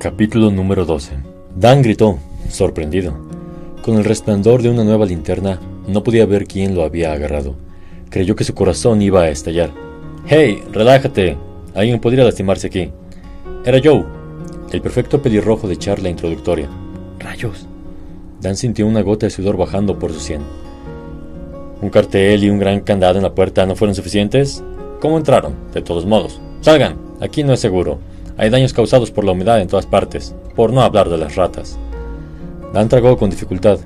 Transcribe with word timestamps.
Capítulo 0.00 0.52
número 0.52 0.84
12. 0.84 1.16
Dan 1.56 1.82
gritó, 1.82 2.20
sorprendido. 2.48 3.14
Con 3.82 3.96
el 3.96 4.04
resplandor 4.04 4.62
de 4.62 4.70
una 4.70 4.84
nueva 4.84 5.04
linterna, 5.06 5.58
no 5.88 6.04
podía 6.04 6.24
ver 6.24 6.46
quién 6.46 6.76
lo 6.76 6.84
había 6.84 7.12
agarrado. 7.12 7.56
Creyó 8.08 8.36
que 8.36 8.44
su 8.44 8.54
corazón 8.54 9.02
iba 9.02 9.22
a 9.22 9.28
estallar. 9.28 9.70
¡Hey! 10.24 10.62
¡Relájate! 10.70 11.36
Alguien 11.74 11.98
podría 11.98 12.22
lastimarse 12.22 12.68
aquí. 12.68 12.92
Era 13.64 13.80
Joe, 13.82 14.04
el 14.70 14.80
perfecto 14.80 15.20
pelirrojo 15.20 15.66
de 15.66 15.78
charla 15.78 16.08
introductoria. 16.08 16.68
¡Rayos! 17.18 17.66
Dan 18.40 18.54
sintió 18.54 18.86
una 18.86 19.02
gota 19.02 19.26
de 19.26 19.30
sudor 19.30 19.56
bajando 19.56 19.98
por 19.98 20.12
su 20.12 20.20
sien. 20.20 20.42
¿Un 21.82 21.90
cartel 21.90 22.44
y 22.44 22.50
un 22.50 22.60
gran 22.60 22.82
candado 22.82 23.16
en 23.16 23.24
la 23.24 23.34
puerta 23.34 23.66
no 23.66 23.74
fueron 23.74 23.96
suficientes? 23.96 24.62
¿Cómo 25.00 25.18
entraron? 25.18 25.56
De 25.74 25.82
todos 25.82 26.06
modos. 26.06 26.40
¡Salgan! 26.60 26.96
Aquí 27.20 27.42
no 27.42 27.52
es 27.52 27.58
seguro. 27.58 27.98
Hay 28.38 28.50
daños 28.50 28.72
causados 28.72 29.10
por 29.10 29.24
la 29.24 29.32
humedad 29.32 29.60
en 29.60 29.68
todas 29.68 29.86
partes, 29.86 30.34
por 30.54 30.72
no 30.72 30.80
hablar 30.80 31.08
de 31.08 31.18
las 31.18 31.34
ratas. 31.34 31.78
Dan 32.72 32.88
tragó 32.88 33.18
con 33.18 33.30
dificultad. 33.30 33.80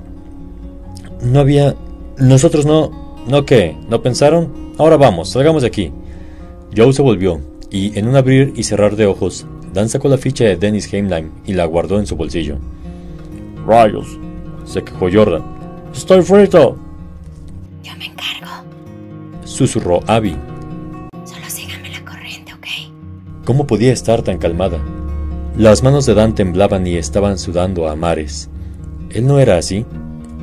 No 1.21 1.39
había... 1.39 1.75
Nosotros 2.17 2.65
no... 2.65 3.03
¿No 3.27 3.45
qué? 3.45 3.75
¿No 3.89 4.01
pensaron? 4.01 4.73
Ahora 4.77 4.97
vamos, 4.97 5.29
salgamos 5.29 5.63
de 5.63 5.69
aquí. 5.69 5.91
Joe 6.75 6.93
se 6.93 7.01
volvió, 7.01 7.41
y 7.71 7.97
en 7.97 8.07
un 8.07 8.15
abrir 8.15 8.53
y 8.55 8.63
cerrar 8.63 8.95
de 8.95 9.07
ojos, 9.07 9.47
Dan 9.73 9.89
sacó 9.89 10.07
la 10.07 10.19
ficha 10.19 10.43
de 10.43 10.55
Dennis 10.55 10.93
Heimlein 10.93 11.31
y 11.47 11.53
la 11.53 11.65
guardó 11.65 11.97
en 11.97 12.05
su 12.05 12.15
bolsillo. 12.15 12.57
Rayos, 13.65 14.19
se 14.65 14.83
quejó 14.83 15.09
Jordan. 15.11 15.41
Estoy 15.91 16.21
frito. 16.21 16.77
Yo 17.81 17.91
me 17.97 18.05
encargo. 18.05 18.63
Susurró 19.45 20.01
Abby. 20.05 20.35
¿Cómo 23.45 23.67
podía 23.67 23.91
estar 23.91 24.21
tan 24.21 24.37
calmada? 24.37 24.79
Las 25.57 25.83
manos 25.83 26.05
de 26.05 26.13
Dan 26.13 26.33
temblaban 26.33 26.87
y 26.87 26.95
estaban 26.95 27.37
sudando 27.37 27.89
a 27.89 27.95
mares. 27.95 28.49
Él 29.09 29.27
no 29.27 29.37
era 29.37 29.57
así. 29.57 29.85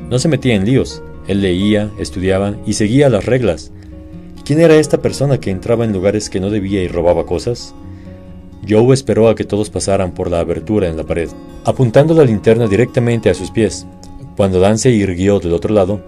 No 0.09 0.19
se 0.19 0.27
metía 0.27 0.53
en 0.53 0.65
líos. 0.65 1.01
Él 1.27 1.41
leía, 1.41 1.89
estudiaba 1.97 2.55
y 2.65 2.73
seguía 2.73 3.09
las 3.09 3.25
reglas. 3.25 3.71
¿Quién 4.45 4.59
era 4.61 4.75
esta 4.75 5.01
persona 5.01 5.39
que 5.39 5.49
entraba 5.49 5.83
en 5.83 5.93
lugares 5.93 6.29
que 6.29 6.39
no 6.39 6.51
debía 6.51 6.83
y 6.83 6.87
robaba 6.87 7.25
cosas? 7.25 7.73
Joe 8.69 8.93
esperó 8.93 9.29
a 9.29 9.35
que 9.35 9.45
todos 9.45 9.71
pasaran 9.71 10.13
por 10.13 10.29
la 10.29 10.39
abertura 10.39 10.87
en 10.87 10.97
la 10.97 11.03
pared, 11.03 11.29
apuntando 11.65 12.13
la 12.13 12.23
linterna 12.23 12.67
directamente 12.67 13.31
a 13.31 13.33
sus 13.33 13.49
pies. 13.49 13.87
Cuando 14.37 14.59
Dan 14.59 14.77
se 14.77 14.91
irguió 14.91 15.39
del 15.39 15.53
otro 15.53 15.73
lado, 15.73 16.01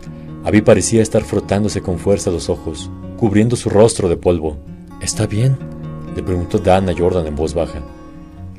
Abby 0.43 0.61
parecía 0.61 1.01
estar 1.01 1.23
frotándose 1.23 1.81
con 1.81 1.97
fuerza 1.97 2.29
los 2.29 2.49
ojos, 2.49 2.91
cubriendo 3.17 3.55
su 3.55 3.69
rostro 3.69 4.09
de 4.09 4.17
polvo. 4.17 4.57
¿Está 5.01 5.25
bien? 5.25 5.72
Le 6.15 6.23
preguntó 6.23 6.59
Dan 6.59 6.89
a 6.89 6.97
Jordan 6.97 7.27
en 7.27 7.35
voz 7.35 7.53
baja. 7.53 7.79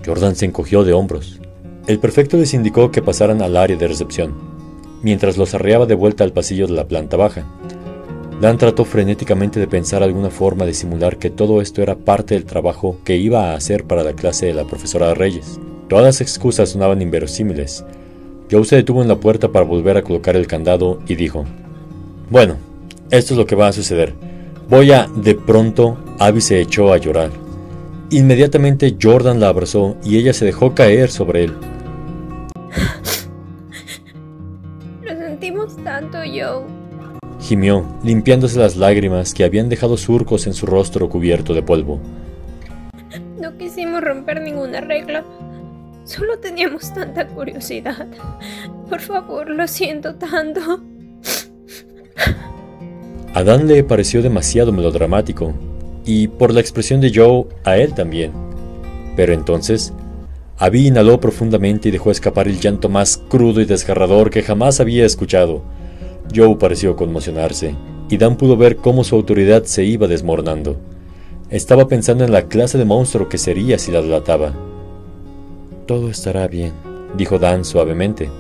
Jordan 0.05 0.37
se 0.37 0.47
encogió 0.47 0.85
de 0.85 0.93
hombros. 0.93 1.41
El 1.87 1.99
prefecto 1.99 2.37
les 2.37 2.55
indicó 2.55 2.91
que 2.91 3.03
pasaran 3.03 3.43
al 3.43 3.57
área 3.57 3.77
de 3.77 3.89
recepción, 3.89 4.35
mientras 5.03 5.37
los 5.37 5.55
arreaba 5.55 5.87
de 5.87 5.95
vuelta 5.95 6.25
al 6.25 6.33
pasillo 6.33 6.67
de 6.67 6.73
la 6.73 6.89
planta 6.89 7.17
baja. 7.17 7.47
Dan 8.41 8.59
trató 8.59 8.85
frenéticamente 8.85 9.61
de 9.61 9.69
pensar 9.69 10.03
alguna 10.03 10.31
forma 10.31 10.65
de 10.65 10.75
simular 10.75 11.19
que 11.19 11.31
todo 11.31 11.61
esto 11.61 11.83
era 11.83 11.95
parte 11.95 12.35
del 12.35 12.45
trabajo 12.45 12.99
que 13.05 13.17
iba 13.17 13.51
a 13.51 13.55
hacer 13.55 13.85
para 13.85 14.03
la 14.03 14.15
clase 14.15 14.47
de 14.47 14.55
la 14.55 14.67
profesora 14.67 15.15
Reyes. 15.15 15.61
Todas 15.89 16.05
las 16.05 16.21
excusas 16.21 16.71
sonaban 16.71 17.01
inverosímiles. 17.01 17.85
Joe 18.51 18.65
se 18.65 18.77
detuvo 18.77 19.03
en 19.03 19.09
la 19.09 19.21
puerta 19.21 19.49
para 19.49 19.65
volver 19.65 19.97
a 19.97 20.03
colocar 20.03 20.37
el 20.37 20.47
candado 20.47 21.01
y 21.07 21.15
dijo, 21.15 21.45
Bueno, 22.31 22.57
esto 23.11 23.35
es 23.35 23.39
lo 23.39 23.47
que 23.47 23.57
va 23.57 23.69
a 23.69 23.73
suceder. 23.73 24.15
Voy 24.69 24.91
a... 24.93 25.07
De 25.15 25.35
pronto, 25.35 25.99
Abby 26.19 26.41
se 26.41 26.61
echó 26.61 26.93
a 26.93 26.97
llorar. 26.97 27.44
Inmediatamente 28.15 28.97
Jordan 29.03 29.41
la 29.41 29.49
abrazó 29.49 29.97
y 30.05 30.17
ella 30.19 30.33
se 30.33 30.45
dejó 30.45 30.73
caer 30.73 31.11
sobre 31.11 31.43
él. 31.43 31.55
Lo 35.03 35.17
sentimos 35.17 35.77
tanto, 35.83 36.19
Joe. 36.19 36.65
Gimió, 37.41 37.85
limpiándose 38.05 38.61
las 38.61 38.77
lágrimas 38.77 39.35
que 39.35 39.43
habían 39.43 39.69
dejado 39.69 39.97
surcos 39.97 40.47
en 40.47 40.55
su 40.55 40.65
rostro 40.65 41.09
cubierto 41.09 41.55
de 41.55 41.65
polvo. 41.65 41.99
No 43.41 43.59
quisimos 43.59 44.01
romper 44.01 44.43
ninguna 44.43 44.81
regla. 44.81 45.25
Solo 46.05 46.39
teníamos 46.39 46.95
tanta 46.95 47.27
curiosidad. 47.27 48.07
Por 48.89 49.01
favor, 49.01 49.51
lo 49.51 49.67
siento 49.67 50.15
tanto. 50.15 50.85
A 53.35 53.43
Dan 53.43 53.67
le 53.67 53.83
pareció 53.83 54.23
demasiado 54.23 54.71
melodramático, 54.71 55.53
y 56.05 56.29
por 56.29 56.53
la 56.53 56.61
expresión 56.61 57.01
de 57.01 57.13
Joe 57.15 57.47
a 57.65 57.77
él 57.77 57.95
también. 57.95 58.33
Pero 59.17 59.33
entonces, 59.33 59.93
Abby 60.59 60.87
inhaló 60.87 61.21
profundamente 61.21 61.89
y 61.89 61.93
dejó 61.93 62.11
escapar 62.11 62.49
el 62.49 62.61
llanto 62.61 62.89
más 62.89 63.19
crudo 63.29 63.61
y 63.61 63.65
desgarrador 63.65 64.31
que 64.31 64.43
jamás 64.43 64.81
había 64.81 65.05
escuchado. 65.05 65.63
Joe 66.35 66.57
pareció 66.57 66.97
conmocionarse, 66.97 67.75
y 68.09 68.17
Dan 68.17 68.37
pudo 68.37 68.57
ver 68.57 68.77
cómo 68.77 69.05
su 69.05 69.17
autoridad 69.17 69.65
se 69.65 69.85
iba 69.85 70.07
desmoronando. 70.07 70.77
Estaba 71.51 71.89
pensando 71.89 72.25
en 72.25 72.33
la 72.33 72.49
clase 72.49 72.79
de 72.79 72.85
monstruo 72.85 73.29
que 73.29 73.39
sería 73.39 73.79
si 73.79 73.93
la 73.93 74.03
delataba. 74.03 74.55
Todo 75.87 76.09
estará 76.09 76.49
bien, 76.49 76.73
dijo 77.17 77.39
Dan 77.39 77.65
suavemente, 77.65 78.31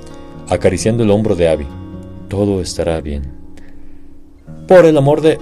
acariciando 0.49 1.03
el 1.03 1.11
hombro 1.11 1.35
de 1.35 1.49
Abby. 1.49 1.67
Todo 2.29 2.61
estará 2.61 3.01
bien. 3.01 3.23
Por 4.67 4.87
el 4.87 4.97
amor 4.97 5.21
de... 5.21 5.39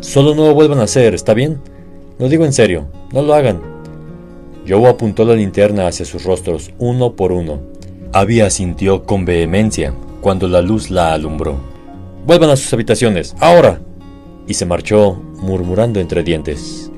Solo 0.00 0.34
no 0.34 0.46
lo 0.46 0.54
vuelvan 0.54 0.80
a 0.80 0.84
hacer, 0.84 1.14
¿está 1.14 1.34
bien? 1.34 1.60
Lo 2.18 2.28
digo 2.28 2.44
en 2.44 2.52
serio, 2.52 2.86
no 3.12 3.22
lo 3.22 3.34
hagan. 3.34 3.60
Joe 4.68 4.88
apuntó 4.88 5.24
la 5.24 5.34
linterna 5.34 5.86
hacia 5.86 6.04
sus 6.04 6.24
rostros, 6.24 6.70
uno 6.78 7.12
por 7.12 7.32
uno. 7.32 7.60
Abby 8.12 8.40
asintió 8.40 9.04
con 9.04 9.24
vehemencia 9.24 9.92
cuando 10.20 10.48
la 10.48 10.60
luz 10.60 10.90
la 10.90 11.12
alumbró. 11.12 11.56
Vuelvan 12.26 12.50
a 12.50 12.56
sus 12.56 12.72
habitaciones, 12.72 13.36
ahora. 13.40 13.80
Y 14.48 14.54
se 14.54 14.66
marchó, 14.66 15.14
murmurando 15.40 16.00
entre 16.00 16.22
dientes. 16.22 16.90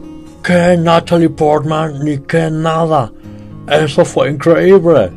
¡Qué 0.43 0.77
Natalie 0.79 1.29
Portman 1.29 2.05
ni 2.05 2.19
qué 2.19 2.51
nada! 2.51 3.13
¡Eso 3.69 4.05
fue 4.05 4.31
increíble! 4.31 5.11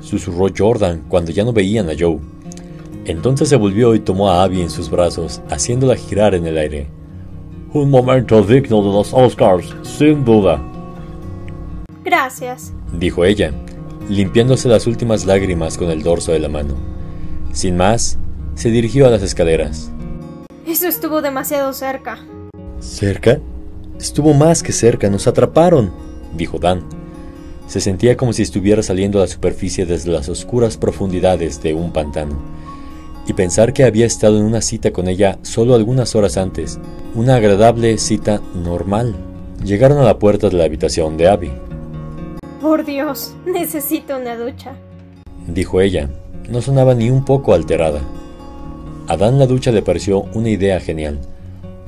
Susurró 0.00 0.48
Jordan 0.56 1.04
cuando 1.08 1.30
ya 1.30 1.44
no 1.44 1.52
veían 1.52 1.88
a 1.88 1.94
Joe. 1.98 2.18
Entonces 3.06 3.48
se 3.48 3.56
volvió 3.56 3.94
y 3.94 4.00
tomó 4.00 4.28
a 4.28 4.42
Abby 4.42 4.60
en 4.60 4.70
sus 4.70 4.90
brazos, 4.90 5.40
haciéndola 5.48 5.96
girar 5.96 6.34
en 6.34 6.46
el 6.46 6.58
aire. 6.58 6.99
Un 7.72 7.88
momento 7.88 8.42
digno 8.42 8.82
de 8.82 8.88
los 8.88 9.14
Oscars, 9.14 9.72
sin 9.84 10.24
duda. 10.24 10.60
Gracias, 12.04 12.72
dijo 12.92 13.24
ella, 13.24 13.52
limpiándose 14.08 14.68
las 14.68 14.88
últimas 14.88 15.24
lágrimas 15.24 15.78
con 15.78 15.88
el 15.88 16.02
dorso 16.02 16.32
de 16.32 16.40
la 16.40 16.48
mano. 16.48 16.74
Sin 17.52 17.76
más, 17.76 18.18
se 18.56 18.70
dirigió 18.70 19.06
a 19.06 19.10
las 19.10 19.22
escaleras. 19.22 19.92
Eso 20.66 20.88
estuvo 20.88 21.22
demasiado 21.22 21.72
cerca. 21.72 22.18
¿Cerca? 22.80 23.38
Estuvo 24.00 24.34
más 24.34 24.64
que 24.64 24.72
cerca, 24.72 25.08
nos 25.08 25.28
atraparon, 25.28 25.92
dijo 26.36 26.58
Dan. 26.58 26.82
Se 27.68 27.80
sentía 27.80 28.16
como 28.16 28.32
si 28.32 28.42
estuviera 28.42 28.82
saliendo 28.82 29.20
a 29.20 29.22
la 29.22 29.28
superficie 29.28 29.86
desde 29.86 30.10
las 30.10 30.28
oscuras 30.28 30.76
profundidades 30.76 31.62
de 31.62 31.74
un 31.74 31.92
pantano 31.92 32.49
y 33.30 33.32
pensar 33.32 33.72
que 33.72 33.84
había 33.84 34.06
estado 34.06 34.38
en 34.38 34.44
una 34.44 34.60
cita 34.60 34.90
con 34.90 35.06
ella 35.06 35.38
solo 35.42 35.76
algunas 35.76 36.16
horas 36.16 36.36
antes, 36.36 36.80
una 37.14 37.36
agradable 37.36 37.96
cita 37.96 38.42
normal. 38.56 39.14
Llegaron 39.64 39.98
a 39.98 40.02
la 40.02 40.18
puerta 40.18 40.48
de 40.48 40.56
la 40.56 40.64
habitación 40.64 41.16
de 41.16 41.28
Abby. 41.28 41.52
Por 42.60 42.84
Dios, 42.84 43.36
necesito 43.46 44.16
una 44.16 44.36
ducha, 44.36 44.72
dijo 45.46 45.80
ella. 45.80 46.10
No 46.48 46.60
sonaba 46.60 46.96
ni 46.96 47.08
un 47.08 47.24
poco 47.24 47.54
alterada. 47.54 48.00
A 49.06 49.16
Dan 49.16 49.38
la 49.38 49.46
ducha 49.46 49.70
le 49.70 49.82
pareció 49.82 50.22
una 50.34 50.50
idea 50.50 50.80
genial. 50.80 51.20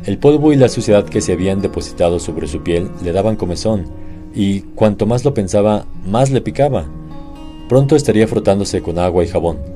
El 0.06 0.18
polvo 0.18 0.52
y 0.52 0.56
la 0.56 0.68
suciedad 0.68 1.04
que 1.06 1.20
se 1.20 1.32
habían 1.32 1.60
depositado 1.60 2.20
sobre 2.20 2.46
su 2.46 2.62
piel 2.62 2.88
le 3.02 3.10
daban 3.10 3.34
comezón, 3.34 3.86
y 4.32 4.60
cuanto 4.60 5.06
más 5.06 5.24
lo 5.24 5.34
pensaba, 5.34 5.86
más 6.06 6.30
le 6.30 6.40
picaba. 6.40 6.84
Pronto 7.68 7.96
estaría 7.96 8.28
frotándose 8.28 8.80
con 8.80 9.00
agua 9.00 9.24
y 9.24 9.26
jabón 9.26 9.71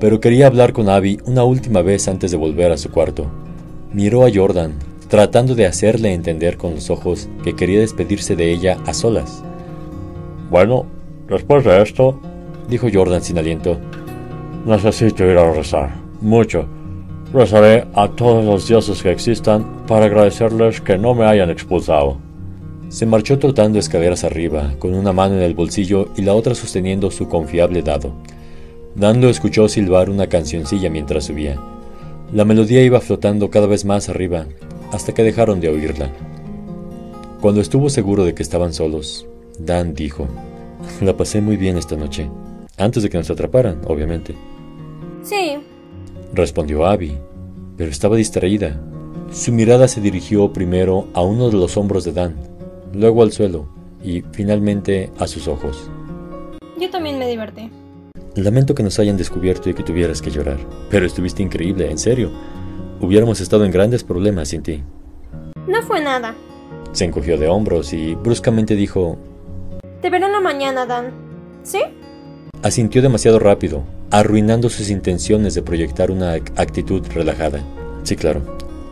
pero 0.00 0.20
quería 0.20 0.46
hablar 0.46 0.72
con 0.72 0.88
Abby 0.88 1.18
una 1.24 1.44
última 1.44 1.82
vez 1.82 2.08
antes 2.08 2.30
de 2.30 2.36
volver 2.36 2.70
a 2.72 2.76
su 2.76 2.90
cuarto. 2.90 3.26
Miró 3.92 4.24
a 4.24 4.30
Jordan, 4.32 4.74
tratando 5.08 5.54
de 5.54 5.66
hacerle 5.66 6.12
entender 6.12 6.56
con 6.56 6.74
los 6.74 6.90
ojos 6.90 7.28
que 7.42 7.54
quería 7.54 7.80
despedirse 7.80 8.36
de 8.36 8.52
ella 8.52 8.78
a 8.86 8.92
solas. 8.92 9.42
Bueno, 10.50 10.86
después 11.28 11.64
de 11.64 11.80
esto, 11.82 12.20
dijo 12.68 12.88
Jordan 12.92 13.22
sin 13.22 13.38
aliento, 13.38 13.78
necesito 14.66 15.24
ir 15.24 15.38
a 15.38 15.52
rezar. 15.52 15.96
Mucho. 16.20 16.66
Rezaré 17.32 17.86
a 17.94 18.08
todos 18.08 18.44
los 18.44 18.68
dioses 18.68 19.02
que 19.02 19.10
existan 19.10 19.86
para 19.86 20.06
agradecerles 20.06 20.80
que 20.80 20.96
no 20.96 21.14
me 21.14 21.24
hayan 21.24 21.50
expulsado. 21.50 22.18
Se 22.88 23.04
marchó 23.04 23.38
trotando 23.38 23.78
escaleras 23.78 24.22
arriba, 24.22 24.74
con 24.78 24.94
una 24.94 25.12
mano 25.12 25.34
en 25.34 25.42
el 25.42 25.54
bolsillo 25.54 26.08
y 26.16 26.22
la 26.22 26.34
otra 26.34 26.54
sosteniendo 26.54 27.10
su 27.10 27.28
confiable 27.28 27.82
dado. 27.82 28.12
Dando 28.96 29.28
escuchó 29.28 29.68
silbar 29.68 30.08
una 30.08 30.26
cancioncilla 30.26 30.88
mientras 30.88 31.26
subía. 31.26 31.60
La 32.32 32.46
melodía 32.46 32.82
iba 32.82 32.98
flotando 33.02 33.50
cada 33.50 33.66
vez 33.66 33.84
más 33.84 34.08
arriba, 34.08 34.46
hasta 34.90 35.12
que 35.12 35.22
dejaron 35.22 35.60
de 35.60 35.68
oírla. 35.68 36.10
Cuando 37.42 37.60
estuvo 37.60 37.90
seguro 37.90 38.24
de 38.24 38.34
que 38.34 38.42
estaban 38.42 38.72
solos, 38.72 39.26
Dan 39.58 39.94
dijo, 39.94 40.26
La 41.02 41.14
pasé 41.14 41.42
muy 41.42 41.58
bien 41.58 41.76
esta 41.76 41.94
noche. 41.94 42.30
Antes 42.78 43.02
de 43.02 43.10
que 43.10 43.18
nos 43.18 43.30
atraparan, 43.30 43.82
obviamente. 43.86 44.34
Sí. 45.22 45.58
Respondió 46.32 46.86
Abby, 46.86 47.18
pero 47.76 47.90
estaba 47.90 48.16
distraída. 48.16 48.80
Su 49.30 49.52
mirada 49.52 49.88
se 49.88 50.00
dirigió 50.00 50.54
primero 50.54 51.08
a 51.12 51.20
uno 51.20 51.50
de 51.50 51.56
los 51.58 51.76
hombros 51.76 52.04
de 52.04 52.12
Dan, 52.12 52.34
luego 52.94 53.22
al 53.22 53.32
suelo 53.32 53.68
y 54.02 54.22
finalmente 54.32 55.10
a 55.18 55.26
sus 55.26 55.48
ojos. 55.48 55.90
Yo 56.80 56.88
también 56.88 57.18
me 57.18 57.28
divertí. 57.28 57.70
Lamento 58.36 58.74
que 58.74 58.82
nos 58.82 58.98
hayan 58.98 59.16
descubierto 59.16 59.70
y 59.70 59.74
que 59.74 59.82
tuvieras 59.82 60.20
que 60.20 60.30
llorar, 60.30 60.58
pero 60.90 61.06
estuviste 61.06 61.42
increíble, 61.42 61.90
en 61.90 61.96
serio. 61.96 62.30
Hubiéramos 63.00 63.40
estado 63.40 63.64
en 63.64 63.70
grandes 63.70 64.04
problemas 64.04 64.48
sin 64.48 64.62
ti. 64.62 64.82
No 65.66 65.80
fue 65.82 66.02
nada. 66.02 66.34
Se 66.92 67.06
encogió 67.06 67.38
de 67.38 67.48
hombros 67.48 67.94
y 67.94 68.14
bruscamente 68.14 68.76
dijo... 68.76 69.16
Te 70.02 70.10
veré 70.10 70.26
en 70.26 70.32
la 70.32 70.40
mañana, 70.40 70.84
Dan. 70.84 71.12
¿Sí? 71.62 71.78
Asintió 72.62 73.00
demasiado 73.00 73.38
rápido, 73.38 73.84
arruinando 74.10 74.68
sus 74.68 74.90
intenciones 74.90 75.54
de 75.54 75.62
proyectar 75.62 76.10
una 76.10 76.32
actitud 76.32 77.02
relajada. 77.14 77.60
Sí, 78.02 78.16
claro. 78.16 78.42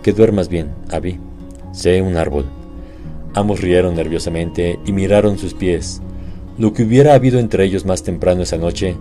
Que 0.02 0.14
duermas 0.14 0.49
bien, 0.49 0.70
Abby. 0.91 1.20
Sé 1.73 2.00
un 2.00 2.17
árbol. 2.17 2.46
Ambos 3.35 3.61
rieron 3.61 3.94
nerviosamente 3.94 4.79
y 4.87 4.93
miraron 4.93 5.37
sus 5.37 5.52
pies. 5.52 6.00
Lo 6.56 6.73
que 6.73 6.85
hubiera 6.85 7.12
habido 7.12 7.38
entre 7.38 7.64
ellos 7.64 7.85
más 7.85 8.02
temprano 8.05 8.43
esa 8.43 8.56
noche, 8.56 8.96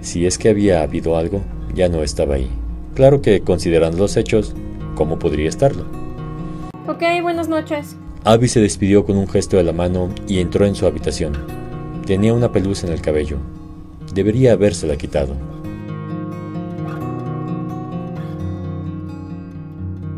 si 0.00 0.26
es 0.26 0.38
que 0.38 0.48
había 0.48 0.82
habido 0.82 1.16
algo, 1.16 1.42
ya 1.74 1.88
no 1.88 2.02
estaba 2.02 2.36
ahí. 2.36 2.50
Claro 2.94 3.22
que, 3.22 3.40
considerando 3.40 3.98
los 3.98 4.16
hechos, 4.16 4.54
¿cómo 4.94 5.18
podría 5.18 5.48
estarlo? 5.48 5.84
Ok, 6.86 7.02
buenas 7.22 7.48
noches. 7.48 7.96
Abby 8.24 8.48
se 8.48 8.60
despidió 8.60 9.04
con 9.04 9.16
un 9.16 9.28
gesto 9.28 9.56
de 9.56 9.64
la 9.64 9.72
mano 9.72 10.10
y 10.28 10.40
entró 10.40 10.66
en 10.66 10.74
su 10.74 10.86
habitación. 10.86 11.32
Tenía 12.04 12.34
una 12.34 12.52
pelusa 12.52 12.86
en 12.86 12.92
el 12.92 13.00
cabello. 13.00 13.38
Debería 14.12 14.52
habérsela 14.52 14.96
quitado. 14.96 15.34